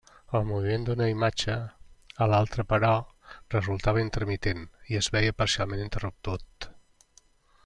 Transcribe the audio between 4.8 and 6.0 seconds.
i es veia parcialment